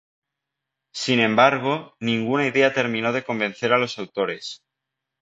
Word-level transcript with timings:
Sin 0.95 1.19
embargo, 1.19 1.93
ninguna 1.99 2.47
idea 2.47 2.73
terminó 2.73 3.13
de 3.13 3.23
convencer 3.23 3.71
a 3.71 3.77
los 3.77 3.99
autores. 3.99 4.63